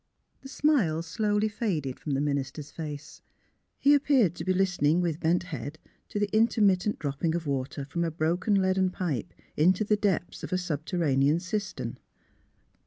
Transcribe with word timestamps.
The 0.41 0.49
smile 0.49 1.03
slowly 1.03 1.47
faded 1.47 1.99
from 1.99 2.13
the 2.13 2.21
minister's 2.21 2.71
face. 2.71 3.21
He 3.77 3.93
appeared 3.93 4.33
to 4.33 4.43
be 4.43 4.51
listening 4.51 4.99
with 4.99 5.19
bent 5.19 5.43
head 5.43 5.77
to 6.09 6.17
the 6.19 6.27
intermittent 6.35 6.97
dropping 6.97 7.35
of 7.35 7.45
water 7.45 7.85
from 7.85 8.03
a 8.03 8.09
broken 8.09 8.59
leader 8.59 8.89
pipe 8.89 9.31
into 9.55 9.83
the 9.83 9.97
depths 9.97 10.43
of 10.43 10.51
a 10.51 10.57
subterranean 10.57 11.39
cis 11.39 11.71
tern. 11.73 11.99